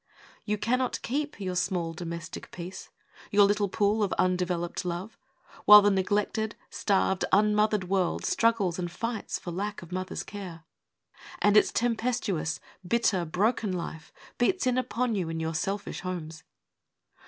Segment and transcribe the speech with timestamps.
[0.45, 2.89] You cannot keep your small domestic peace,
[3.29, 5.15] Your little pool of undeveloped love,
[5.65, 10.63] While the neglected, starved, unmothered world Struggles and fights for lack of mother's care,
[11.39, 16.41] And its tempestuous, bitter, broken life Beats in upon you in your selfish homes.